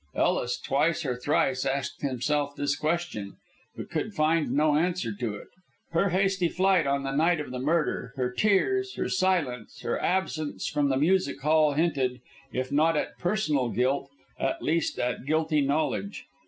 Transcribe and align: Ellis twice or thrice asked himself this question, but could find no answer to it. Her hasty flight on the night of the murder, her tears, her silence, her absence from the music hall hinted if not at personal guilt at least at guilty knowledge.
Ellis 0.15 0.59
twice 0.59 1.05
or 1.05 1.15
thrice 1.15 1.63
asked 1.63 2.01
himself 2.01 2.55
this 2.55 2.75
question, 2.75 3.35
but 3.75 3.91
could 3.91 4.15
find 4.15 4.49
no 4.49 4.75
answer 4.75 5.11
to 5.19 5.35
it. 5.35 5.49
Her 5.91 6.09
hasty 6.09 6.47
flight 6.49 6.87
on 6.87 7.03
the 7.03 7.11
night 7.15 7.39
of 7.39 7.51
the 7.51 7.59
murder, 7.59 8.11
her 8.15 8.31
tears, 8.31 8.95
her 8.95 9.07
silence, 9.09 9.81
her 9.81 10.01
absence 10.01 10.65
from 10.67 10.89
the 10.89 10.97
music 10.97 11.39
hall 11.41 11.73
hinted 11.73 12.19
if 12.51 12.71
not 12.71 12.97
at 12.97 13.19
personal 13.19 13.69
guilt 13.69 14.09
at 14.39 14.63
least 14.63 14.97
at 14.97 15.23
guilty 15.27 15.61
knowledge. 15.61 16.25